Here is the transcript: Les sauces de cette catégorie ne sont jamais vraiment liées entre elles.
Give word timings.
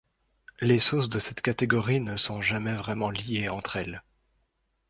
Les 0.61 0.79
sauces 0.79 1.09
de 1.09 1.19
cette 1.19 1.41
catégorie 1.43 2.01
ne 2.01 2.17
sont 2.17 2.41
jamais 2.41 2.73
vraiment 2.73 3.11
liées 3.11 3.49
entre 3.49 3.75
elles. 3.77 4.01